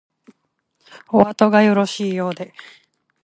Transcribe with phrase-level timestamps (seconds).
[1.11, 2.55] おあとがよろしいようで